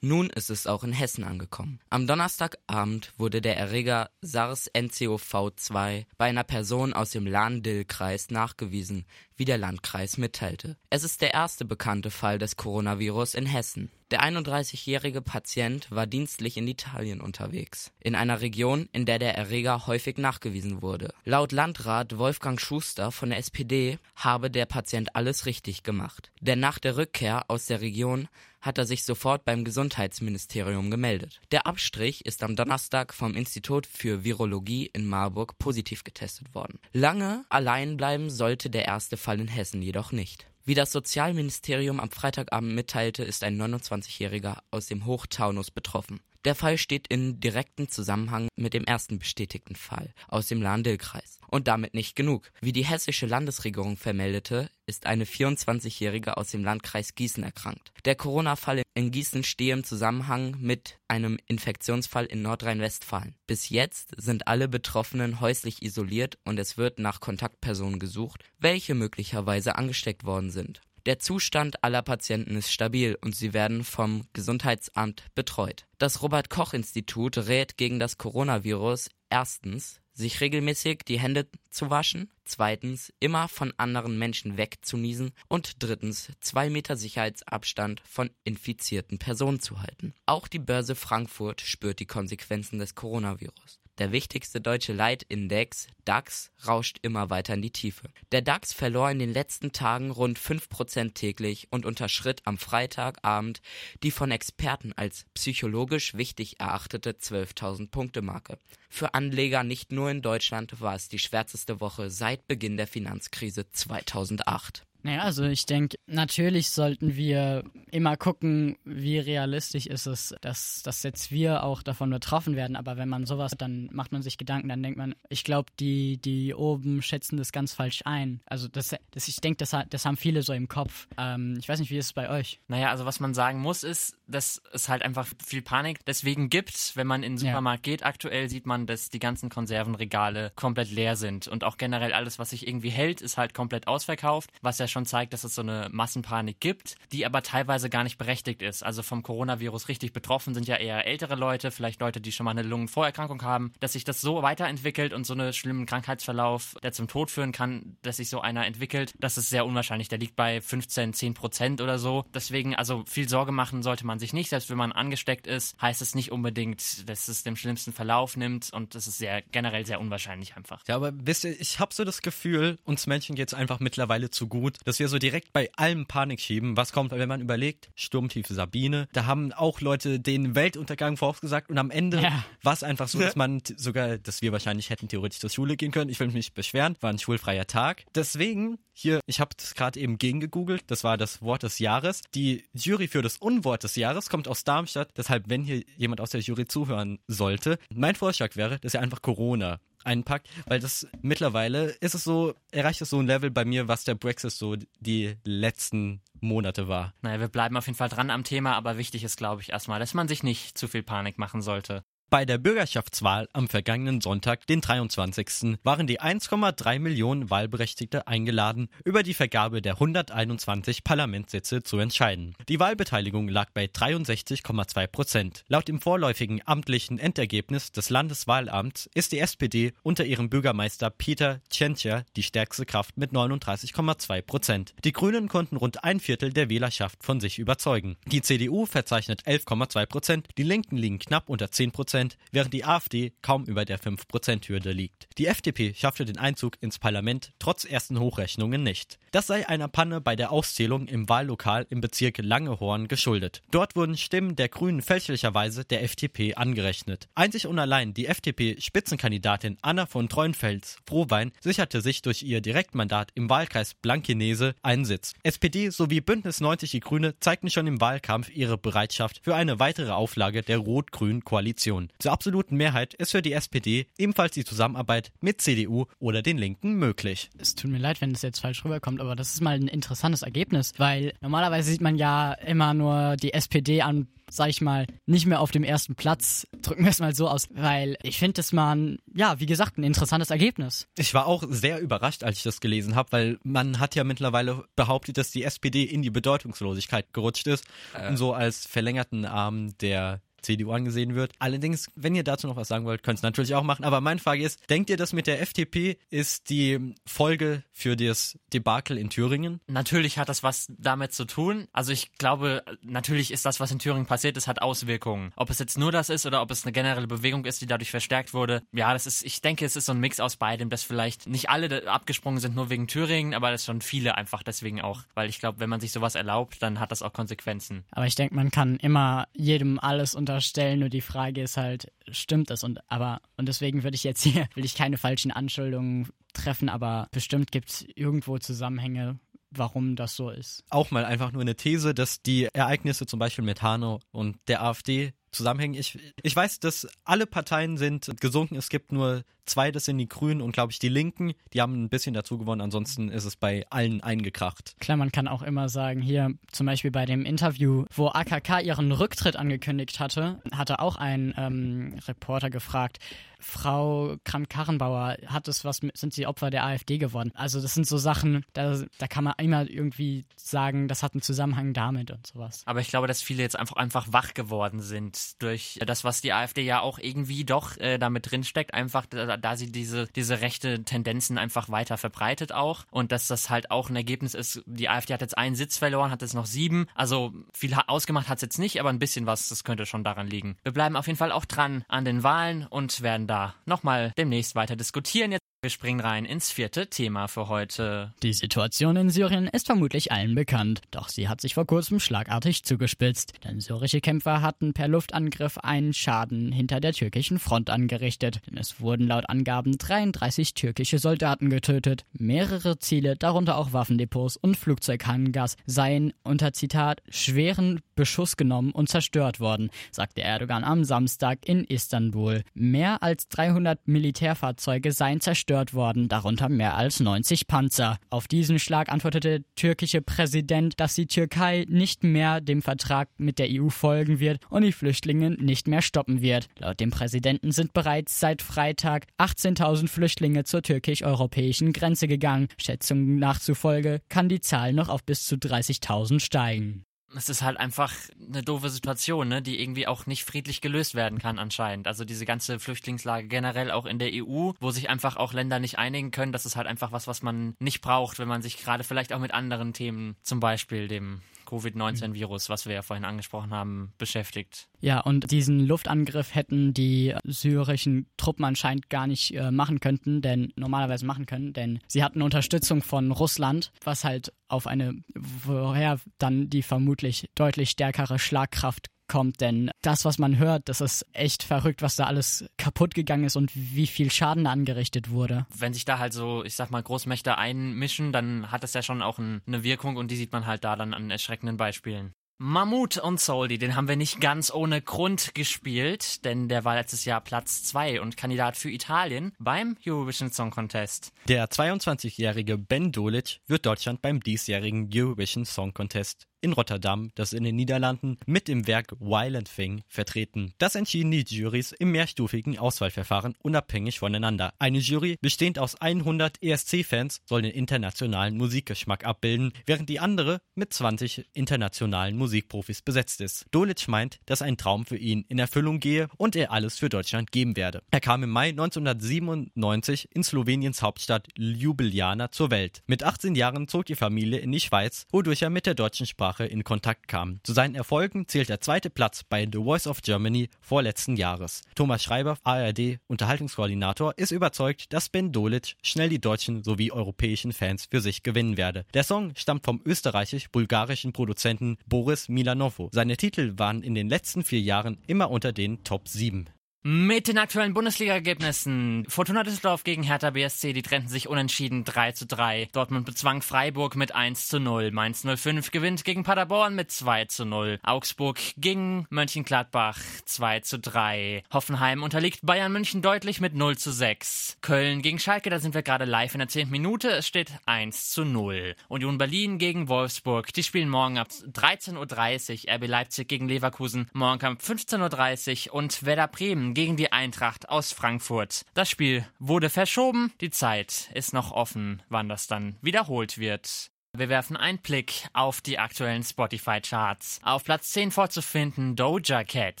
Nun 0.00 0.28
ist 0.30 0.50
es 0.50 0.66
auch 0.66 0.84
in 0.84 0.92
Hessen 0.92 1.24
angekommen. 1.24 1.80
Am 1.90 2.06
Donnerstagabend 2.06 3.12
wurde 3.16 3.40
der 3.40 3.56
Erreger 3.56 4.10
SARS-NCoV-2 4.22 6.04
bei 6.18 6.24
einer 6.26 6.44
Person 6.44 6.92
aus 6.92 7.10
dem 7.10 7.26
Lahn-Dill-Kreis 7.26 8.30
nachgewiesen, 8.30 9.06
wie 9.36 9.44
der 9.44 9.58
Landkreis 9.58 10.18
mitteilte. 10.18 10.76
Es 10.90 11.04
ist 11.04 11.22
der 11.22 11.32
erste 11.34 11.64
bekannte 11.64 12.10
Fall 12.10 12.38
des 12.38 12.56
Coronavirus 12.56 13.34
in 13.34 13.46
Hessen. 13.46 13.90
Der 14.14 14.22
31-jährige 14.22 15.22
Patient 15.22 15.90
war 15.90 16.06
dienstlich 16.06 16.56
in 16.56 16.68
Italien 16.68 17.20
unterwegs, 17.20 17.90
in 17.98 18.14
einer 18.14 18.42
Region, 18.42 18.88
in 18.92 19.06
der 19.06 19.18
der 19.18 19.36
Erreger 19.36 19.88
häufig 19.88 20.18
nachgewiesen 20.18 20.82
wurde. 20.82 21.12
Laut 21.24 21.50
Landrat 21.50 22.16
Wolfgang 22.16 22.60
Schuster 22.60 23.10
von 23.10 23.30
der 23.30 23.40
SPD 23.40 23.98
habe 24.14 24.52
der 24.52 24.66
Patient 24.66 25.16
alles 25.16 25.46
richtig 25.46 25.82
gemacht. 25.82 26.30
Denn 26.40 26.60
nach 26.60 26.78
der 26.78 26.96
Rückkehr 26.96 27.42
aus 27.48 27.66
der 27.66 27.80
Region 27.80 28.28
hat 28.60 28.78
er 28.78 28.86
sich 28.86 29.02
sofort 29.02 29.44
beim 29.44 29.64
Gesundheitsministerium 29.64 30.92
gemeldet. 30.92 31.40
Der 31.50 31.66
Abstrich 31.66 32.24
ist 32.24 32.44
am 32.44 32.54
Donnerstag 32.54 33.12
vom 33.12 33.34
Institut 33.34 33.84
für 33.84 34.22
Virologie 34.22 34.88
in 34.92 35.08
Marburg 35.08 35.58
positiv 35.58 36.04
getestet 36.04 36.54
worden. 36.54 36.78
Lange 36.92 37.44
allein 37.48 37.96
bleiben 37.96 38.30
sollte 38.30 38.70
der 38.70 38.84
erste 38.84 39.16
Fall 39.16 39.40
in 39.40 39.48
Hessen 39.48 39.82
jedoch 39.82 40.12
nicht. 40.12 40.46
Wie 40.66 40.74
das 40.74 40.92
Sozialministerium 40.92 42.00
am 42.00 42.10
Freitagabend 42.10 42.74
mitteilte, 42.74 43.22
ist 43.22 43.44
ein 43.44 43.60
29-Jähriger 43.60 44.60
aus 44.70 44.86
dem 44.86 45.04
Hochtaunus 45.04 45.70
betroffen. 45.70 46.20
Der 46.44 46.54
Fall 46.54 46.76
steht 46.76 47.06
in 47.08 47.40
direktem 47.40 47.88
Zusammenhang 47.88 48.48
mit 48.54 48.74
dem 48.74 48.84
ersten 48.84 49.18
bestätigten 49.18 49.76
Fall 49.76 50.12
aus 50.28 50.46
dem 50.46 50.60
Lahn-Dill-Kreis. 50.60 51.38
Und 51.48 51.68
damit 51.68 51.94
nicht 51.94 52.16
genug. 52.16 52.50
Wie 52.60 52.72
die 52.72 52.84
hessische 52.84 53.26
Landesregierung 53.26 53.96
vermeldete, 53.96 54.68
ist 54.86 55.06
eine 55.06 55.24
24-Jährige 55.24 56.36
aus 56.36 56.50
dem 56.50 56.62
Landkreis 56.62 57.14
Gießen 57.14 57.42
erkrankt. 57.42 57.92
Der 58.04 58.14
Corona-Fall 58.14 58.82
in 58.94 59.10
Gießen 59.10 59.42
stehe 59.44 59.72
im 59.72 59.84
Zusammenhang 59.84 60.56
mit 60.58 60.98
einem 61.08 61.38
Infektionsfall 61.46 62.26
in 62.26 62.42
Nordrhein-Westfalen. 62.42 63.36
Bis 63.46 63.70
jetzt 63.70 64.10
sind 64.20 64.46
alle 64.46 64.68
Betroffenen 64.68 65.40
häuslich 65.40 65.82
isoliert 65.82 66.38
und 66.44 66.58
es 66.58 66.76
wird 66.76 66.98
nach 66.98 67.20
Kontaktpersonen 67.20 67.98
gesucht, 67.98 68.44
welche 68.58 68.94
möglicherweise 68.94 69.76
angesteckt 69.76 70.24
worden 70.24 70.50
sind. 70.50 70.82
Der 71.06 71.18
Zustand 71.18 71.84
aller 71.84 72.00
Patienten 72.00 72.56
ist 72.56 72.72
stabil 72.72 73.18
und 73.20 73.36
sie 73.36 73.52
werden 73.52 73.84
vom 73.84 74.26
Gesundheitsamt 74.32 75.24
betreut. 75.34 75.84
Das 75.98 76.22
Robert 76.22 76.48
Koch 76.48 76.72
Institut 76.72 77.36
rät 77.36 77.76
gegen 77.76 77.98
das 77.98 78.16
Coronavirus 78.16 79.10
erstens, 79.28 80.00
sich 80.14 80.40
regelmäßig 80.40 81.00
die 81.06 81.18
Hände 81.18 81.46
zu 81.68 81.90
waschen, 81.90 82.30
zweitens 82.46 83.12
immer 83.20 83.48
von 83.48 83.74
anderen 83.76 84.18
Menschen 84.18 84.56
wegzuniesen 84.56 85.32
und 85.48 85.82
drittens 85.82 86.32
zwei 86.40 86.70
Meter 86.70 86.96
Sicherheitsabstand 86.96 88.00
von 88.06 88.30
infizierten 88.44 89.18
Personen 89.18 89.60
zu 89.60 89.82
halten. 89.82 90.14
Auch 90.24 90.48
die 90.48 90.58
Börse 90.58 90.94
Frankfurt 90.94 91.60
spürt 91.60 92.00
die 92.00 92.06
Konsequenzen 92.06 92.78
des 92.78 92.94
Coronavirus. 92.94 93.80
Der 93.98 94.10
wichtigste 94.10 94.60
deutsche 94.60 94.92
Leitindex 94.92 95.86
DAX 96.04 96.50
rauscht 96.66 96.98
immer 97.02 97.30
weiter 97.30 97.54
in 97.54 97.62
die 97.62 97.70
Tiefe. 97.70 98.08
Der 98.32 98.42
DAX 98.42 98.72
verlor 98.72 99.08
in 99.08 99.20
den 99.20 99.32
letzten 99.32 99.70
Tagen 99.70 100.10
rund 100.10 100.36
5% 100.36 101.14
täglich 101.14 101.68
und 101.70 101.86
unterschritt 101.86 102.42
am 102.44 102.58
Freitagabend 102.58 103.62
die 104.02 104.10
von 104.10 104.32
Experten 104.32 104.92
als 104.94 105.26
psychologisch 105.34 106.14
wichtig 106.14 106.58
erachtete 106.58 107.12
12.000 107.12 107.90
Punkte 107.90 108.20
Marke. 108.20 108.58
Für 108.88 109.14
Anleger 109.14 109.62
nicht 109.62 109.92
nur 109.92 110.10
in 110.10 110.22
Deutschland 110.22 110.80
war 110.80 110.96
es 110.96 111.08
die 111.08 111.20
schwärzeste 111.20 111.80
Woche 111.80 112.10
seit 112.10 112.48
Beginn 112.48 112.76
der 112.76 112.88
Finanzkrise 112.88 113.70
2008. 113.70 114.84
Naja, 115.04 115.20
also 115.20 115.44
ich 115.44 115.66
denke, 115.66 115.98
natürlich 116.06 116.70
sollten 116.70 117.14
wir 117.14 117.62
immer 117.90 118.16
gucken, 118.16 118.78
wie 118.84 119.18
realistisch 119.18 119.86
ist 119.86 120.06
es, 120.06 120.34
dass, 120.40 120.82
dass 120.82 121.02
jetzt 121.02 121.30
wir 121.30 121.62
auch 121.62 121.82
davon 121.82 122.08
betroffen 122.08 122.56
werden. 122.56 122.74
Aber 122.74 122.96
wenn 122.96 123.10
man 123.10 123.26
sowas, 123.26 123.52
dann 123.56 123.90
macht 123.92 124.12
man 124.12 124.22
sich 124.22 124.38
Gedanken, 124.38 124.70
dann 124.70 124.82
denkt 124.82 124.96
man, 124.96 125.14
ich 125.28 125.44
glaube, 125.44 125.70
die, 125.78 126.16
die 126.16 126.54
oben 126.54 127.02
schätzen 127.02 127.36
das 127.36 127.52
ganz 127.52 127.74
falsch 127.74 128.00
ein. 128.06 128.40
Also 128.46 128.66
das, 128.66 128.96
das 129.10 129.28
ich 129.28 129.36
denke, 129.42 129.58
das, 129.58 129.76
das 129.90 130.06
haben 130.06 130.16
viele 130.16 130.42
so 130.42 130.54
im 130.54 130.68
Kopf. 130.68 131.06
Ähm, 131.18 131.56
ich 131.58 131.68
weiß 131.68 131.80
nicht, 131.80 131.90
wie 131.90 131.98
ist 131.98 132.06
es 132.06 132.12
bei 132.14 132.30
euch? 132.30 132.60
Naja, 132.68 132.88
also 132.88 133.04
was 133.04 133.20
man 133.20 133.34
sagen 133.34 133.60
muss, 133.60 133.82
ist, 133.82 134.16
dass 134.26 134.62
es 134.72 134.88
halt 134.88 135.02
einfach 135.02 135.28
viel 135.44 135.60
Panik 135.60 136.02
deswegen 136.06 136.48
gibt. 136.48 136.96
Wenn 136.96 137.06
man 137.06 137.22
in 137.22 137.32
den 137.32 137.38
Supermarkt 137.38 137.86
ja. 137.86 137.92
geht, 137.92 138.06
aktuell 138.06 138.48
sieht 138.48 138.64
man, 138.64 138.86
dass 138.86 139.10
die 139.10 139.18
ganzen 139.18 139.50
Konservenregale 139.50 140.52
komplett 140.56 140.90
leer 140.90 141.16
sind. 141.16 141.46
Und 141.46 141.62
auch 141.62 141.76
generell 141.76 142.14
alles, 142.14 142.38
was 142.38 142.50
sich 142.50 142.66
irgendwie 142.66 142.88
hält, 142.88 143.20
ist 143.20 143.36
halt 143.36 143.52
komplett 143.52 143.86
ausverkauft, 143.86 144.50
was 144.62 144.78
ja 144.78 144.88
schon 144.94 145.04
zeigt, 145.04 145.32
dass 145.32 145.44
es 145.44 145.54
so 145.54 145.62
eine 145.62 145.88
Massenpanik 145.92 146.60
gibt, 146.60 146.94
die 147.12 147.26
aber 147.26 147.42
teilweise 147.42 147.90
gar 147.90 148.04
nicht 148.04 148.16
berechtigt 148.16 148.62
ist. 148.62 148.82
Also 148.82 149.02
vom 149.02 149.22
Coronavirus 149.22 149.88
richtig 149.88 150.12
betroffen 150.12 150.54
sind 150.54 150.66
ja 150.66 150.76
eher 150.76 151.06
ältere 151.06 151.34
Leute, 151.34 151.70
vielleicht 151.70 152.00
Leute, 152.00 152.20
die 152.20 152.32
schon 152.32 152.44
mal 152.44 152.52
eine 152.52 152.62
Lungenvorerkrankung 152.62 153.42
haben, 153.42 153.72
dass 153.80 153.92
sich 153.92 154.04
das 154.04 154.20
so 154.20 154.42
weiterentwickelt 154.42 155.12
und 155.12 155.26
so 155.26 155.34
einen 155.34 155.52
schlimmen 155.52 155.84
Krankheitsverlauf, 155.84 156.76
der 156.82 156.92
zum 156.92 157.08
Tod 157.08 157.30
führen 157.30 157.52
kann, 157.52 157.96
dass 158.02 158.16
sich 158.16 158.30
so 158.30 158.40
einer 158.40 158.66
entwickelt, 158.66 159.12
das 159.18 159.36
ist 159.36 159.50
sehr 159.50 159.66
unwahrscheinlich. 159.66 160.08
Der 160.08 160.18
liegt 160.18 160.36
bei 160.36 160.60
15, 160.60 161.12
10 161.12 161.34
Prozent 161.34 161.80
oder 161.80 161.98
so. 161.98 162.24
Deswegen, 162.32 162.74
also 162.74 163.04
viel 163.06 163.28
Sorge 163.28 163.52
machen 163.52 163.82
sollte 163.82 164.06
man 164.06 164.18
sich 164.18 164.32
nicht. 164.32 164.48
Selbst 164.48 164.70
wenn 164.70 164.78
man 164.78 164.92
angesteckt 164.92 165.46
ist, 165.46 165.80
heißt 165.82 166.00
es 166.02 166.14
nicht 166.14 166.30
unbedingt, 166.30 167.08
dass 167.08 167.28
es 167.28 167.42
den 167.42 167.56
schlimmsten 167.56 167.92
Verlauf 167.92 168.36
nimmt 168.36 168.72
und 168.72 168.94
das 168.94 169.08
ist 169.08 169.18
sehr 169.18 169.42
generell 169.42 169.84
sehr 169.84 170.00
unwahrscheinlich 170.00 170.56
einfach. 170.56 170.82
Ja, 170.86 170.96
aber 170.96 171.12
wisst 171.14 171.44
ihr, 171.44 171.60
ich 171.60 171.80
habe 171.80 171.92
so 171.92 172.04
das 172.04 172.22
Gefühl, 172.22 172.78
uns 172.84 173.08
Menschen 173.08 173.34
geht 173.34 173.48
es 173.48 173.54
einfach 173.54 173.80
mittlerweile 173.80 174.30
zu 174.30 174.46
gut, 174.46 174.78
dass 174.84 174.98
wir 174.98 175.08
so 175.08 175.18
direkt 175.18 175.52
bei 175.52 175.70
allem 175.76 176.06
Panik 176.06 176.40
schieben. 176.40 176.76
Was 176.76 176.92
kommt, 176.92 177.10
wenn 177.10 177.28
man 177.28 177.40
überlegt, 177.40 177.90
Sturmtiefe 177.94 178.54
Sabine, 178.54 179.08
da 179.12 179.26
haben 179.26 179.52
auch 179.52 179.80
Leute 179.80 180.20
den 180.20 180.54
Weltuntergang 180.54 181.16
vorausgesagt 181.16 181.70
und 181.70 181.78
am 181.78 181.90
Ende 181.90 182.22
ja. 182.22 182.44
war 182.62 182.72
es 182.72 182.82
einfach 182.82 183.08
so, 183.08 183.18
dass 183.18 183.36
man 183.36 183.60
sogar, 183.76 184.18
dass 184.18 184.42
wir 184.42 184.52
wahrscheinlich 184.52 184.90
hätten 184.90 185.08
theoretisch 185.08 185.40
zur 185.40 185.50
Schule 185.50 185.76
gehen 185.76 185.90
können. 185.90 186.10
Ich 186.10 186.20
will 186.20 186.26
mich 186.28 186.36
nicht 186.36 186.54
beschweren, 186.54 186.96
war 187.00 187.10
ein 187.10 187.18
schulfreier 187.18 187.66
Tag. 187.66 188.04
Deswegen 188.14 188.78
hier, 188.92 189.20
ich 189.26 189.40
habe 189.40 189.50
das 189.56 189.74
gerade 189.74 189.98
eben 189.98 190.18
gegengegoogelt, 190.18 190.84
das 190.86 191.02
war 191.02 191.16
das 191.18 191.42
Wort 191.42 191.64
des 191.64 191.80
Jahres. 191.80 192.22
Die 192.34 192.64
Jury 192.72 193.08
für 193.08 193.22
das 193.22 193.36
Unwort 193.38 193.82
des 193.82 193.96
Jahres 193.96 194.30
kommt 194.30 194.46
aus 194.46 194.64
Darmstadt, 194.64 195.10
deshalb, 195.16 195.48
wenn 195.48 195.62
hier 195.62 195.82
jemand 195.96 196.20
aus 196.20 196.30
der 196.30 196.40
Jury 196.40 196.66
zuhören 196.66 197.18
sollte, 197.26 197.78
mein 197.92 198.14
Vorschlag 198.14 198.54
wäre, 198.56 198.78
dass 198.78 198.94
ihr 198.94 199.00
einfach 199.00 199.20
Corona 199.20 199.80
einpackt, 200.04 200.48
weil 200.66 200.80
das 200.80 201.06
mittlerweile 201.22 201.86
ist 202.00 202.14
es 202.14 202.24
so, 202.24 202.54
erreicht 202.70 203.00
es 203.00 203.10
so 203.10 203.18
ein 203.18 203.26
Level 203.26 203.50
bei 203.50 203.64
mir, 203.64 203.88
was 203.88 204.04
der 204.04 204.14
Brexit 204.14 204.52
so 204.52 204.76
die 205.00 205.36
letzten 205.44 206.20
Monate 206.40 206.88
war. 206.88 207.14
Naja, 207.22 207.40
wir 207.40 207.48
bleiben 207.48 207.76
auf 207.76 207.86
jeden 207.86 207.96
Fall 207.96 208.08
dran 208.08 208.30
am 208.30 208.44
Thema, 208.44 208.74
aber 208.74 208.98
wichtig 208.98 209.24
ist, 209.24 209.36
glaube 209.36 209.62
ich, 209.62 209.70
erstmal, 209.70 209.98
dass 209.98 210.14
man 210.14 210.28
sich 210.28 210.42
nicht 210.42 210.76
zu 210.76 210.88
viel 210.88 211.02
Panik 211.02 211.38
machen 211.38 211.62
sollte. 211.62 212.04
Bei 212.30 212.44
der 212.44 212.58
Bürgerschaftswahl 212.58 213.48
am 213.52 213.68
vergangenen 213.68 214.20
Sonntag, 214.20 214.66
den 214.66 214.80
23., 214.80 215.78
waren 215.84 216.08
die 216.08 216.20
1,3 216.20 216.98
Millionen 216.98 217.48
Wahlberechtigte 217.48 218.26
eingeladen, 218.26 218.88
über 219.04 219.22
die 219.22 219.34
Vergabe 219.34 219.80
der 219.80 219.94
121 219.94 221.04
Parlamentssitze 221.04 221.84
zu 221.84 221.98
entscheiden. 221.98 222.56
Die 222.68 222.80
Wahlbeteiligung 222.80 223.48
lag 223.48 223.70
bei 223.72 223.84
63,2 223.84 225.06
Prozent. 225.06 225.64
Laut 225.68 225.86
dem 225.86 226.00
vorläufigen 226.00 226.60
amtlichen 226.64 227.20
Endergebnis 227.20 227.92
des 227.92 228.10
Landeswahlamts 228.10 229.08
ist 229.14 229.30
die 229.30 229.38
SPD 229.38 229.92
unter 230.02 230.24
ihrem 230.24 230.50
Bürgermeister 230.50 231.10
Peter 231.10 231.60
Tschentscher 231.70 232.24
die 232.34 232.42
stärkste 232.42 232.84
Kraft 232.84 233.16
mit 233.16 233.30
39,2 233.30 234.42
Prozent. 234.42 234.94
Die 235.04 235.12
Grünen 235.12 235.46
konnten 235.46 235.76
rund 235.76 236.02
ein 236.02 236.18
Viertel 236.18 236.52
der 236.52 236.68
Wählerschaft 236.68 237.22
von 237.22 237.38
sich 237.38 237.60
überzeugen. 237.60 238.16
Die 238.26 238.42
CDU 238.42 238.86
verzeichnet 238.86 239.42
11,2 239.42 240.06
Prozent, 240.06 240.48
die 240.58 240.64
Linken 240.64 240.96
liegen 240.96 241.20
knapp 241.20 241.48
unter 241.48 241.70
10 241.70 241.92
Prozent 241.92 242.13
Prozent, 242.14 242.38
während 242.52 242.72
die 242.72 242.84
AfD 242.84 243.32
kaum 243.42 243.64
über 243.64 243.84
der 243.84 243.98
5%-Hürde 243.98 244.92
liegt. 244.92 245.26
Die 245.36 245.46
FDP 245.46 245.94
schaffte 245.94 246.24
den 246.24 246.38
Einzug 246.38 246.76
ins 246.80 247.00
Parlament 247.00 247.52
trotz 247.58 247.84
ersten 247.84 248.20
Hochrechnungen 248.20 248.84
nicht. 248.84 249.18
Das 249.32 249.48
sei 249.48 249.68
einer 249.68 249.88
Panne 249.88 250.20
bei 250.20 250.36
der 250.36 250.52
Auszählung 250.52 251.08
im 251.08 251.28
Wahllokal 251.28 251.88
im 251.90 252.00
Bezirk 252.00 252.38
Langehorn 252.38 253.08
geschuldet. 253.08 253.62
Dort 253.72 253.96
wurden 253.96 254.16
Stimmen 254.16 254.54
der 254.54 254.68
Grünen 254.68 255.02
fälschlicherweise 255.02 255.84
der 255.84 256.04
FDP 256.04 256.54
angerechnet. 256.54 257.26
Einzig 257.34 257.66
und 257.66 257.80
allein 257.80 258.14
die 258.14 258.26
FDP-Spitzenkandidatin 258.26 259.78
Anna 259.82 260.06
von 260.06 260.28
Treuenfels 260.28 260.98
Frohwein 261.08 261.50
sicherte 261.60 262.00
sich 262.00 262.22
durch 262.22 262.44
ihr 262.44 262.60
Direktmandat 262.60 263.32
im 263.34 263.50
Wahlkreis 263.50 263.94
Blankenese 263.94 264.76
einen 264.82 265.04
Sitz. 265.04 265.32
SPD 265.42 265.90
sowie 265.90 266.20
Bündnis 266.20 266.60
90 266.60 266.92
Die 266.92 267.00
Grüne 267.00 267.34
zeigten 267.40 267.70
schon 267.70 267.88
im 267.88 268.00
Wahlkampf 268.00 268.50
ihre 268.54 268.78
Bereitschaft 268.78 269.40
für 269.42 269.56
eine 269.56 269.80
weitere 269.80 270.12
Auflage 270.12 270.62
der 270.62 270.78
rot-grünen 270.78 271.42
Koalition. 271.42 272.03
Zur 272.18 272.32
absoluten 272.32 272.76
Mehrheit 272.76 273.14
ist 273.14 273.32
für 273.32 273.42
die 273.42 273.52
SPD 273.52 274.06
ebenfalls 274.18 274.52
die 274.52 274.64
Zusammenarbeit 274.64 275.32
mit 275.40 275.60
CDU 275.60 276.06
oder 276.18 276.42
den 276.42 276.58
Linken 276.58 276.94
möglich. 276.94 277.50
Es 277.58 277.74
tut 277.74 277.90
mir 277.90 277.98
leid, 277.98 278.20
wenn 278.20 278.32
es 278.32 278.42
jetzt 278.42 278.60
falsch 278.60 278.84
rüberkommt, 278.84 279.20
aber 279.20 279.36
das 279.36 279.54
ist 279.54 279.60
mal 279.60 279.74
ein 279.74 279.88
interessantes 279.88 280.42
Ergebnis, 280.42 280.92
weil 280.96 281.34
normalerweise 281.40 281.90
sieht 281.90 282.00
man 282.00 282.16
ja 282.16 282.52
immer 282.52 282.94
nur 282.94 283.36
die 283.36 283.52
SPD 283.52 284.02
an 284.02 284.28
sag 284.50 284.68
ich 284.68 284.80
mal, 284.80 285.06
nicht 285.26 285.46
mehr 285.46 285.60
auf 285.60 285.70
dem 285.70 285.84
ersten 285.84 286.14
Platz. 286.14 286.66
Drücken 286.82 287.04
wir 287.04 287.10
es 287.10 287.18
mal 287.18 287.34
so 287.34 287.48
aus, 287.48 287.68
weil 287.70 288.16
ich 288.22 288.38
finde 288.38 288.54
das 288.54 288.72
mal, 288.72 288.94
ein, 288.94 289.18
ja, 289.34 289.58
wie 289.60 289.66
gesagt, 289.66 289.98
ein 289.98 290.04
interessantes 290.04 290.50
Ergebnis. 290.50 291.08
Ich 291.16 291.34
war 291.34 291.46
auch 291.46 291.64
sehr 291.68 292.00
überrascht, 292.00 292.44
als 292.44 292.58
ich 292.58 292.62
das 292.62 292.80
gelesen 292.80 293.14
habe, 293.14 293.32
weil 293.32 293.58
man 293.62 293.98
hat 293.98 294.14
ja 294.14 294.24
mittlerweile 294.24 294.84
behauptet, 294.96 295.38
dass 295.38 295.50
die 295.50 295.64
SPD 295.64 296.04
in 296.04 296.22
die 296.22 296.30
Bedeutungslosigkeit 296.30 297.32
gerutscht 297.32 297.66
ist 297.66 297.84
äh. 298.14 298.28
und 298.28 298.36
so 298.36 298.52
als 298.52 298.86
verlängerten 298.86 299.44
Arm 299.44 299.96
der 299.98 300.40
CDU 300.64 300.92
angesehen 300.92 301.34
wird. 301.34 301.52
Allerdings, 301.58 302.08
wenn 302.14 302.34
ihr 302.34 302.44
dazu 302.44 302.66
noch 302.66 302.76
was 302.76 302.88
sagen 302.88 303.04
wollt, 303.04 303.22
könnt 303.22 303.36
ihr 303.36 303.40
es 303.40 303.42
natürlich 303.42 303.74
auch 303.74 303.82
machen. 303.82 304.04
Aber 304.04 304.20
meine 304.20 304.40
Frage 304.40 304.62
ist, 304.62 304.88
denkt 304.90 305.10
ihr, 305.10 305.16
das 305.16 305.32
mit 305.32 305.46
der 305.46 305.60
FDP 305.60 306.18
ist 306.30 306.70
die 306.70 307.14
Folge 307.26 307.82
für 307.92 308.16
das 308.16 308.58
Debakel 308.72 309.18
in 309.18 309.30
Thüringen? 309.30 309.80
Natürlich 309.86 310.38
hat 310.38 310.48
das 310.48 310.62
was 310.62 310.86
damit 310.98 311.32
zu 311.32 311.44
tun. 311.44 311.86
Also 311.92 312.12
ich 312.12 312.32
glaube, 312.34 312.82
natürlich 313.02 313.52
ist 313.52 313.64
das, 313.64 313.80
was 313.80 313.90
in 313.90 313.98
Thüringen 313.98 314.26
passiert 314.26 314.56
ist, 314.56 314.66
hat 314.66 314.82
Auswirkungen. 314.82 315.52
Ob 315.56 315.70
es 315.70 315.78
jetzt 315.78 315.98
nur 315.98 316.12
das 316.12 316.28
ist 316.28 316.46
oder 316.46 316.62
ob 316.62 316.70
es 316.70 316.84
eine 316.84 316.92
generelle 316.92 317.26
Bewegung 317.26 317.64
ist, 317.64 317.80
die 317.80 317.86
dadurch 317.86 318.10
verstärkt 318.10 318.54
wurde. 318.54 318.82
Ja, 318.92 319.12
das 319.12 319.26
ist, 319.26 319.44
ich 319.44 319.60
denke, 319.60 319.84
es 319.84 319.96
ist 319.96 320.06
so 320.06 320.12
ein 320.12 320.20
Mix 320.20 320.40
aus 320.40 320.56
beidem, 320.56 320.90
dass 320.90 321.02
vielleicht 321.02 321.46
nicht 321.46 321.68
alle 321.68 322.08
abgesprungen 322.08 322.60
sind 322.60 322.74
nur 322.74 322.90
wegen 322.90 323.06
Thüringen, 323.06 323.54
aber 323.54 323.70
das 323.70 323.84
schon 323.84 324.00
viele 324.00 324.36
einfach 324.36 324.62
deswegen 324.62 325.00
auch. 325.00 325.22
Weil 325.34 325.48
ich 325.48 325.60
glaube, 325.60 325.80
wenn 325.80 325.90
man 325.90 326.00
sich 326.00 326.12
sowas 326.12 326.34
erlaubt, 326.34 326.82
dann 326.82 327.00
hat 327.00 327.12
das 327.12 327.22
auch 327.22 327.32
Konsequenzen. 327.32 328.04
Aber 328.10 328.26
ich 328.26 328.34
denke, 328.34 328.54
man 328.54 328.70
kann 328.70 328.96
immer 328.96 329.46
jedem 329.54 329.98
alles 329.98 330.34
unter 330.34 330.53
unterstellen, 330.54 331.00
nur 331.00 331.08
die 331.08 331.20
Frage 331.20 331.62
ist 331.62 331.76
halt, 331.76 332.12
stimmt 332.30 332.70
das? 332.70 332.84
Und 332.84 333.00
aber, 333.10 333.40
und 333.56 333.66
deswegen 333.66 334.04
würde 334.04 334.14
ich 334.14 334.22
jetzt 334.22 334.42
hier, 334.42 334.68
will 334.74 334.84
ich 334.84 334.94
keine 334.94 335.18
falschen 335.18 335.50
Anschuldigungen 335.50 336.28
treffen, 336.52 336.88
aber 336.88 337.26
bestimmt 337.32 337.72
gibt 337.72 337.90
es 337.90 338.06
irgendwo 338.14 338.58
Zusammenhänge, 338.58 339.40
warum 339.72 340.14
das 340.14 340.36
so 340.36 340.50
ist. 340.50 340.84
Auch 340.90 341.10
mal 341.10 341.24
einfach 341.24 341.50
nur 341.50 341.62
eine 341.62 341.74
These, 341.74 342.14
dass 342.14 342.40
die 342.40 342.68
Ereignisse 342.72 343.26
zum 343.26 343.40
Beispiel 343.40 343.64
mit 343.64 343.82
Hanau 343.82 344.20
und 344.30 344.56
der 344.68 344.84
AfD 344.84 345.32
zusammenhängen. 345.54 345.94
Ich, 345.94 346.18
ich 346.42 346.54
weiß, 346.54 346.80
dass 346.80 347.06
alle 347.24 347.46
Parteien 347.46 347.96
sind 347.96 348.30
gesunken. 348.40 348.76
Es 348.76 348.88
gibt 348.88 349.12
nur 349.12 349.44
zwei, 349.66 349.90
das 349.90 350.04
sind 350.04 350.18
die 350.18 350.28
Grünen 350.28 350.60
und 350.60 350.72
glaube 350.72 350.92
ich 350.92 350.98
die 350.98 351.08
Linken. 351.08 351.54
Die 351.72 351.80
haben 351.80 352.04
ein 352.04 352.08
bisschen 352.08 352.34
dazu 352.34 352.58
gewonnen. 352.58 352.80
Ansonsten 352.80 353.28
ist 353.28 353.44
es 353.44 353.56
bei 353.56 353.86
allen 353.90 354.22
eingekracht. 354.22 354.96
Klar, 355.00 355.16
man 355.16 355.32
kann 355.32 355.48
auch 355.48 355.62
immer 355.62 355.88
sagen, 355.88 356.20
hier 356.20 356.52
zum 356.70 356.86
Beispiel 356.86 357.10
bei 357.10 357.24
dem 357.24 357.44
Interview, 357.44 358.04
wo 358.14 358.28
AKK 358.28 358.80
ihren 358.80 359.12
Rücktritt 359.12 359.56
angekündigt 359.56 360.20
hatte, 360.20 360.60
hatte 360.72 360.98
auch 360.98 361.16
ein 361.16 361.54
ähm, 361.56 362.18
Reporter 362.26 362.70
gefragt, 362.70 363.18
Frau 363.64 364.36
Kramp-Karrenbauer, 364.44 365.36
hat 365.46 365.68
es 365.68 365.84
was 365.84 366.00
sind 366.14 366.34
sie 366.34 366.46
Opfer 366.46 366.70
der 366.70 366.84
AfD 366.84 367.18
geworden? 367.18 367.50
Also 367.54 367.80
das 367.80 367.94
sind 367.94 368.06
so 368.06 368.18
Sachen, 368.18 368.64
da, 368.72 369.02
da 369.18 369.26
kann 369.26 369.44
man 369.44 369.54
immer 369.58 369.88
irgendwie 369.88 370.44
sagen, 370.56 371.08
das 371.08 371.22
hat 371.22 371.34
einen 371.34 371.42
Zusammenhang 371.42 371.92
damit 371.92 372.30
und 372.30 372.46
sowas. 372.46 372.82
Aber 372.86 373.00
ich 373.00 373.08
glaube, 373.08 373.26
dass 373.26 373.42
viele 373.42 373.62
jetzt 373.62 373.76
einfach, 373.76 373.96
einfach 373.96 374.26
wach 374.30 374.54
geworden 374.54 375.00
sind 375.00 375.62
durch 375.62 375.98
das, 376.04 376.24
was 376.24 376.40
die 376.40 376.52
AfD 376.52 376.82
ja 376.82 377.00
auch 377.00 377.18
irgendwie 377.18 377.64
doch 377.64 377.96
äh, 377.96 378.18
damit 378.18 378.50
drinsteckt, 378.50 378.94
einfach 378.94 379.26
da, 379.26 379.56
da 379.56 379.76
sie 379.76 379.90
diese, 379.90 380.26
diese 380.28 380.60
rechte 380.60 381.04
Tendenzen 381.04 381.58
einfach 381.58 381.88
weiter 381.88 382.18
verbreitet 382.18 382.72
auch 382.72 383.04
und 383.10 383.32
dass 383.32 383.48
das 383.48 383.70
halt 383.70 383.90
auch 383.90 384.10
ein 384.10 384.16
Ergebnis 384.16 384.54
ist, 384.54 384.82
die 384.86 385.08
AfD 385.08 385.32
hat 385.32 385.40
jetzt 385.40 385.56
einen 385.56 385.74
Sitz 385.74 385.98
verloren, 385.98 386.30
hat 386.30 386.42
jetzt 386.42 386.54
noch 386.54 386.66
sieben, 386.66 387.06
also 387.14 387.52
viel 387.72 387.94
ausgemacht 387.94 388.48
hat 388.48 388.58
es 388.58 388.62
jetzt 388.62 388.78
nicht, 388.78 389.00
aber 389.00 389.10
ein 389.10 389.18
bisschen 389.18 389.46
was, 389.46 389.68
das 389.68 389.84
könnte 389.84 390.06
schon 390.06 390.24
daran 390.24 390.46
liegen. 390.46 390.76
Wir 390.82 390.92
bleiben 390.92 391.16
auf 391.16 391.26
jeden 391.26 391.38
Fall 391.38 391.52
auch 391.52 391.64
dran 391.64 392.04
an 392.08 392.24
den 392.24 392.42
Wahlen 392.42 392.86
und 392.86 393.22
werden 393.22 393.46
da 393.46 393.53
da 393.54 393.74
nochmal 393.86 394.32
demnächst 394.36 394.74
weiter 394.74 394.96
diskutieren. 394.96 395.52
Jetzt 395.52 395.62
wir 395.84 395.90
springen 395.90 396.20
rein 396.20 396.46
ins 396.46 396.70
vierte 396.70 397.08
Thema 397.08 397.46
für 397.46 397.68
heute. 397.68 398.32
Die 398.42 398.54
Situation 398.54 399.16
in 399.16 399.28
Syrien 399.28 399.66
ist 399.66 399.84
vermutlich 399.84 400.32
allen 400.32 400.54
bekannt, 400.54 401.02
doch 401.10 401.28
sie 401.28 401.46
hat 401.46 401.60
sich 401.60 401.74
vor 401.74 401.86
kurzem 401.86 402.20
schlagartig 402.20 402.84
zugespitzt. 402.84 403.52
Denn 403.64 403.80
syrische 403.80 404.22
Kämpfer 404.22 404.62
hatten 404.62 404.94
per 404.94 405.08
Luftangriff 405.08 405.76
einen 405.76 406.14
Schaden 406.14 406.72
hinter 406.72 407.00
der 407.00 407.12
türkischen 407.12 407.58
Front 407.58 407.90
angerichtet. 407.90 408.62
Denn 408.66 408.78
es 408.78 408.98
wurden 408.98 409.26
laut 409.26 409.50
Angaben 409.50 409.98
33 409.98 410.72
türkische 410.72 411.18
Soldaten 411.18 411.68
getötet. 411.68 412.24
Mehrere 412.32 412.98
Ziele, 412.98 413.36
darunter 413.36 413.76
auch 413.76 413.92
Waffendepots 413.92 414.56
und 414.56 414.78
Flugzeughangars, 414.78 415.76
seien 415.84 416.32
unter 416.44 416.72
Zitat 416.72 417.22
schweren 417.28 418.00
Beschuss 418.14 418.56
genommen 418.56 418.92
und 418.92 419.10
zerstört 419.10 419.60
worden, 419.60 419.90
sagte 420.12 420.40
Erdogan 420.40 420.82
am 420.82 421.04
Samstag 421.04 421.58
in 421.66 421.84
Istanbul. 421.84 422.62
Mehr 422.72 423.22
als 423.22 423.48
300 423.48 424.08
Militärfahrzeuge 424.08 425.12
seien 425.12 425.42
zerstört 425.42 425.73
zerstört 425.74 425.94
worden, 425.94 426.28
darunter 426.28 426.68
mehr 426.68 426.96
als 426.96 427.20
90 427.20 427.66
Panzer. 427.66 428.18
Auf 428.30 428.46
diesen 428.46 428.78
Schlag 428.78 429.10
antwortete 429.10 429.60
der 429.60 429.74
türkische 429.74 430.22
Präsident, 430.22 431.00
dass 431.00 431.14
die 431.14 431.26
Türkei 431.26 431.84
nicht 431.88 432.22
mehr 432.22 432.60
dem 432.60 432.80
Vertrag 432.80 433.28
mit 433.38 433.58
der 433.58 433.68
EU 433.70 433.88
folgen 433.88 434.38
wird 434.38 434.60
und 434.70 434.82
die 434.82 434.92
Flüchtlinge 434.92 435.50
nicht 435.50 435.88
mehr 435.88 436.02
stoppen 436.02 436.42
wird. 436.42 436.68
Laut 436.78 437.00
dem 437.00 437.10
Präsidenten 437.10 437.72
sind 437.72 437.92
bereits 437.92 438.38
seit 438.38 438.62
Freitag 438.62 439.26
18.000 439.38 440.08
Flüchtlinge 440.08 440.64
zur 440.64 440.82
türkisch-europäischen 440.82 441.92
Grenze 441.92 442.28
gegangen. 442.28 442.68
Schätzungen 442.78 443.38
nachzufolge 443.38 444.20
kann 444.28 444.48
die 444.48 444.60
Zahl 444.60 444.92
noch 444.92 445.08
auf 445.08 445.24
bis 445.24 445.44
zu 445.44 445.56
30.000 445.56 446.40
steigen 446.40 447.04
es 447.36 447.48
ist 447.48 447.62
halt 447.62 447.78
einfach 447.78 448.12
eine 448.48 448.62
doofe 448.62 448.90
Situation, 448.90 449.48
ne, 449.48 449.62
die 449.62 449.80
irgendwie 449.80 450.06
auch 450.06 450.26
nicht 450.26 450.44
friedlich 450.44 450.80
gelöst 450.80 451.14
werden 451.14 451.38
kann 451.38 451.58
anscheinend. 451.58 452.06
Also 452.06 452.24
diese 452.24 452.44
ganze 452.44 452.78
Flüchtlingslage 452.78 453.48
generell 453.48 453.90
auch 453.90 454.06
in 454.06 454.18
der 454.18 454.30
EU, 454.32 454.72
wo 454.80 454.90
sich 454.90 455.10
einfach 455.10 455.36
auch 455.36 455.52
Länder 455.52 455.78
nicht 455.78 455.98
einigen 455.98 456.30
können, 456.30 456.52
das 456.52 456.66
ist 456.66 456.76
halt 456.76 456.86
einfach 456.86 457.12
was, 457.12 457.26
was 457.26 457.42
man 457.42 457.74
nicht 457.78 458.00
braucht, 458.00 458.38
wenn 458.38 458.48
man 458.48 458.62
sich 458.62 458.78
gerade 458.78 459.04
vielleicht 459.04 459.32
auch 459.32 459.40
mit 459.40 459.52
anderen 459.52 459.92
Themen, 459.92 460.36
zum 460.42 460.60
Beispiel 460.60 461.08
dem 461.08 461.42
Covid-19-Virus, 461.64 462.68
was 462.68 462.86
wir 462.86 462.94
ja 462.94 463.02
vorhin 463.02 463.24
angesprochen 463.24 463.72
haben, 463.72 464.12
beschäftigt. 464.18 464.88
Ja, 465.00 465.20
und 465.20 465.50
diesen 465.50 465.80
Luftangriff 465.80 466.54
hätten 466.54 466.94
die 466.94 467.34
syrischen 467.44 468.26
Truppen 468.36 468.64
anscheinend 468.64 469.10
gar 469.10 469.26
nicht 469.26 469.54
äh, 469.54 469.70
machen 469.70 470.00
könnten, 470.00 470.42
denn 470.42 470.72
normalerweise 470.76 471.26
machen 471.26 471.46
können, 471.46 471.72
denn 471.72 472.00
sie 472.08 472.24
hatten 472.24 472.42
Unterstützung 472.42 473.02
von 473.02 473.30
Russland, 473.30 473.92
was 474.02 474.24
halt 474.24 474.52
auf 474.68 474.86
eine, 474.86 475.14
woher 475.34 476.18
dann 476.38 476.70
die 476.70 476.82
vermutlich 476.82 477.48
deutlich 477.54 477.90
stärkere 477.90 478.38
Schlagkraft 478.38 479.08
kommt, 479.28 479.60
denn 479.60 479.90
das, 480.02 480.24
was 480.24 480.38
man 480.38 480.58
hört, 480.58 480.88
das 480.88 481.00
ist 481.00 481.26
echt 481.32 481.62
verrückt, 481.62 482.02
was 482.02 482.16
da 482.16 482.24
alles 482.24 482.64
kaputt 482.78 483.14
gegangen 483.14 483.44
ist 483.44 483.56
und 483.56 483.70
wie 483.74 484.06
viel 484.06 484.30
Schaden 484.30 484.66
angerichtet 484.66 485.30
wurde. 485.30 485.66
Wenn 485.76 485.94
sich 485.94 486.04
da 486.04 486.18
halt 486.18 486.32
so, 486.32 486.64
ich 486.64 486.74
sag 486.74 486.90
mal, 486.90 487.02
Großmächte 487.02 487.58
einmischen, 487.58 488.32
dann 488.32 488.70
hat 488.70 488.82
das 488.82 488.94
ja 488.94 489.02
schon 489.02 489.22
auch 489.22 489.38
ein, 489.38 489.62
eine 489.66 489.82
Wirkung 489.82 490.16
und 490.16 490.30
die 490.30 490.36
sieht 490.36 490.52
man 490.52 490.66
halt 490.66 490.84
da 490.84 490.96
dann 490.96 491.14
an 491.14 491.30
erschreckenden 491.30 491.76
Beispielen. 491.76 492.34
Mammut 492.58 493.18
und 493.18 493.40
Soldi, 493.40 493.78
den 493.78 493.96
haben 493.96 494.06
wir 494.06 494.14
nicht 494.14 494.40
ganz 494.40 494.72
ohne 494.72 495.02
Grund 495.02 495.56
gespielt, 495.56 496.44
denn 496.44 496.68
der 496.68 496.84
war 496.84 496.94
letztes 496.94 497.24
Jahr 497.24 497.40
Platz 497.40 497.82
2 497.82 498.20
und 498.20 498.36
Kandidat 498.36 498.76
für 498.76 498.90
Italien 498.90 499.52
beim 499.58 499.96
Eurovision 500.06 500.52
Song 500.52 500.70
Contest. 500.70 501.32
Der 501.48 501.66
22-jährige 501.66 502.78
Ben 502.78 503.10
Dolic 503.10 503.58
wird 503.66 503.84
Deutschland 503.86 504.22
beim 504.22 504.38
diesjährigen 504.38 505.10
Eurovision 505.12 505.64
Song 505.64 505.92
Contest 505.94 506.46
in 506.64 506.72
Rotterdam, 506.72 507.30
das 507.34 507.52
in 507.52 507.62
den 507.62 507.76
Niederlanden, 507.76 508.38
mit 508.46 508.68
dem 508.68 508.86
Werk 508.86 509.12
Violent 509.20 509.70
Thing 509.72 510.02
vertreten. 510.08 510.72
Das 510.78 510.94
entschieden 510.94 511.30
die 511.30 511.44
Jurys 511.46 511.92
im 511.92 512.10
mehrstufigen 512.10 512.78
Auswahlverfahren 512.78 513.54
unabhängig 513.62 514.18
voneinander. 514.18 514.72
Eine 514.78 514.98
Jury 514.98 515.36
bestehend 515.42 515.78
aus 515.78 516.00
100 516.00 516.62
ESC-Fans 516.62 517.42
soll 517.44 517.62
den 517.62 517.72
internationalen 517.72 518.56
Musikgeschmack 518.56 519.26
abbilden, 519.26 519.72
während 519.84 520.08
die 520.08 520.20
andere 520.20 520.62
mit 520.74 520.92
20 520.92 521.44
internationalen 521.52 522.36
Musikprofis 522.36 523.02
besetzt 523.02 523.42
ist. 523.42 523.66
Dolic 523.70 524.08
meint, 524.08 524.40
dass 524.46 524.62
ein 524.62 524.78
Traum 524.78 525.04
für 525.04 525.18
ihn 525.18 525.44
in 525.48 525.58
Erfüllung 525.58 526.00
gehe 526.00 526.28
und 526.38 526.56
er 526.56 526.72
alles 526.72 526.98
für 526.98 527.10
Deutschland 527.10 527.52
geben 527.52 527.76
werde. 527.76 528.02
Er 528.10 528.20
kam 528.20 528.42
im 528.42 528.50
Mai 528.50 528.70
1997 528.70 530.30
in 530.32 530.42
Sloweniens 530.42 531.02
Hauptstadt 531.02 531.48
Ljubljana 531.58 532.50
zur 532.50 532.70
Welt. 532.70 533.02
Mit 533.06 533.22
18 533.22 533.54
Jahren 533.54 533.86
zog 533.86 534.06
die 534.06 534.14
Familie 534.14 534.60
in 534.60 534.72
die 534.72 534.80
Schweiz, 534.80 535.26
wodurch 535.30 535.60
er 535.60 535.68
mit 535.68 535.84
der 535.84 535.94
deutschen 535.94 536.24
Sprache 536.24 536.53
Sprache 536.54 536.66
in 536.66 536.84
Kontakt 536.84 537.26
kam. 537.26 537.58
Zu 537.64 537.72
seinen 537.72 537.94
Erfolgen 537.96 538.46
zählt 538.46 538.68
der 538.68 538.80
zweite 538.80 539.10
Platz 539.10 539.42
bei 539.42 539.66
The 539.70 539.78
Voice 539.78 540.06
of 540.06 540.22
Germany 540.22 540.68
vorletzten 540.80 541.36
Jahres. 541.36 541.82
Thomas 541.96 542.22
Schreiber, 542.22 542.56
ARD 542.62 543.18
Unterhaltungskoordinator, 543.26 544.34
ist 544.36 544.52
überzeugt, 544.52 545.12
dass 545.12 545.28
Ben 545.28 545.50
Dolic 545.50 545.96
schnell 546.02 546.28
die 546.28 546.40
deutschen 546.40 546.84
sowie 546.84 547.10
europäischen 547.10 547.72
Fans 547.72 548.06
für 548.08 548.20
sich 548.20 548.42
gewinnen 548.44 548.76
werde. 548.76 549.04
Der 549.14 549.24
Song 549.24 549.52
stammt 549.56 549.84
vom 549.84 550.00
österreichisch-bulgarischen 550.04 551.32
Produzenten 551.32 551.96
Boris 552.06 552.48
Milanovo. 552.48 553.08
Seine 553.12 553.36
Titel 553.36 553.74
waren 553.76 554.02
in 554.02 554.14
den 554.14 554.28
letzten 554.28 554.62
vier 554.62 554.80
Jahren 554.80 555.18
immer 555.26 555.50
unter 555.50 555.72
den 555.72 556.04
Top 556.04 556.28
7. 556.28 556.66
Mit 557.06 557.48
den 557.48 557.58
aktuellen 557.58 557.92
Bundesliga-Ergebnissen. 557.92 559.26
Fortuna 559.28 559.62
Düsseldorf 559.62 560.04
gegen 560.04 560.22
Hertha 560.22 560.48
BSC, 560.48 560.94
die 560.94 561.02
trennten 561.02 561.28
sich 561.28 561.50
unentschieden 561.50 562.04
3 562.04 562.32
zu 562.32 562.46
3. 562.46 562.88
Dortmund 562.92 563.26
bezwang 563.26 563.60
Freiburg 563.60 564.16
mit 564.16 564.34
1 564.34 564.68
zu 564.68 564.80
0. 564.80 565.10
Mainz 565.10 565.44
05 565.44 565.90
gewinnt 565.90 566.24
gegen 566.24 566.44
Paderborn 566.44 566.94
mit 566.94 567.10
2 567.10 567.44
zu 567.44 567.66
0. 567.66 568.00
Augsburg 568.02 568.58
gegen 568.78 569.26
Mönchengladbach 569.28 570.18
2 570.46 570.80
zu 570.80 570.98
3. 570.98 571.64
Hoffenheim 571.70 572.22
unterliegt 572.22 572.60
Bayern 572.62 572.90
München 572.90 573.20
deutlich 573.20 573.60
mit 573.60 573.74
0 573.74 573.98
zu 573.98 574.10
6. 574.10 574.78
Köln 574.80 575.20
gegen 575.20 575.38
Schalke, 575.38 575.68
da 575.68 575.80
sind 575.80 575.92
wir 575.92 576.02
gerade 576.02 576.24
live 576.24 576.54
in 576.54 576.60
der 576.60 576.68
10. 576.68 576.88
Minute. 576.88 577.28
Es 577.28 577.46
steht 577.46 577.70
1 577.84 578.30
zu 578.30 578.46
0. 578.46 578.96
Union 579.08 579.36
Berlin 579.36 579.76
gegen 579.76 580.08
Wolfsburg, 580.08 580.72
die 580.72 580.82
spielen 580.82 581.10
morgen 581.10 581.36
ab 581.36 581.48
13.30 581.50 582.86
Uhr. 582.88 582.94
RB 582.94 583.06
Leipzig 583.06 583.46
gegen 583.46 583.68
Leverkusen 583.68 584.30
morgen 584.32 584.64
ab 584.64 584.78
15.30 584.82 585.88
Uhr 585.88 585.96
und 585.96 586.24
Werder 586.24 586.48
Bremen 586.48 586.93
gegen 586.94 587.16
die 587.16 587.32
Eintracht 587.32 587.88
aus 587.88 588.12
Frankfurt. 588.12 588.84
Das 588.94 589.10
Spiel 589.10 589.46
wurde 589.58 589.90
verschoben, 589.90 590.52
die 590.60 590.70
Zeit 590.70 591.30
ist 591.34 591.52
noch 591.52 591.72
offen, 591.72 592.22
wann 592.28 592.48
das 592.48 592.66
dann 592.66 592.96
wiederholt 593.02 593.58
wird. 593.58 594.10
Wir 594.36 594.48
werfen 594.48 594.76
einen 594.76 594.98
Blick 594.98 595.46
auf 595.52 595.80
die 595.80 596.00
aktuellen 596.00 596.42
Spotify-Charts. 596.42 597.60
Auf 597.62 597.84
Platz 597.84 598.10
10 598.10 598.32
vorzufinden 598.32 599.14
Doja 599.14 599.62
Cat, 599.62 600.00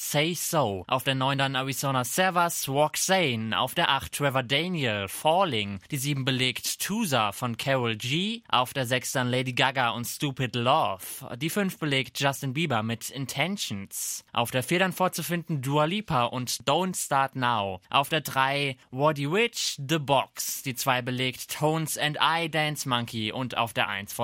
Say 0.00 0.34
So. 0.34 0.82
Auf 0.88 1.04
der 1.04 1.14
9 1.14 1.38
dann 1.38 1.54
Arizona 1.54 2.02
Servers, 2.02 2.66
Walk 2.68 2.96
Sane. 2.96 3.56
Auf 3.56 3.76
der 3.76 3.90
8 3.90 4.12
Trevor 4.12 4.42
Daniel, 4.42 5.06
Falling. 5.06 5.78
Die 5.92 5.98
7 5.98 6.24
belegt 6.24 6.80
Tusa 6.80 7.30
von 7.30 7.56
Carol 7.56 7.94
G. 7.94 8.42
Auf 8.48 8.72
der 8.72 8.86
6 8.86 9.12
dann 9.12 9.30
Lady 9.30 9.52
Gaga 9.52 9.90
und 9.90 10.04
Stupid 10.04 10.56
Love. 10.56 11.36
Die 11.36 11.48
5 11.48 11.78
belegt 11.78 12.18
Justin 12.18 12.54
Bieber 12.54 12.82
mit 12.82 13.10
Intentions. 13.10 14.24
Auf 14.32 14.50
der 14.50 14.64
4 14.64 14.80
dann 14.80 14.92
vorzufinden 14.92 15.62
Dua 15.62 15.84
Lipa 15.84 16.24
und 16.24 16.50
Don't 16.64 16.96
Start 16.96 17.36
Now. 17.36 17.80
Auf 17.88 18.08
der 18.08 18.22
3 18.22 18.76
Waddy 18.90 19.30
Witch, 19.30 19.76
The 19.88 20.00
Box. 20.00 20.64
Die 20.64 20.74
2 20.74 21.02
belegt 21.02 21.52
Tones 21.56 21.96
and 21.96 22.18
I, 22.20 22.50
Dance 22.50 22.88
Monkey. 22.88 23.30
Und 23.30 23.56
auf 23.56 23.72
der 23.72 23.88
1 23.88 24.12
vorzufinden. 24.12 24.23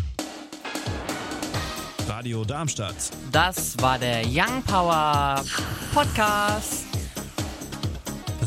Radio 2.10 2.43
Darmstadt. 2.43 3.12
Das 3.32 3.82
war 3.82 3.97
der 3.97 4.23
Young 4.25 4.62
Power 4.63 5.41
Podcast. 5.93 6.86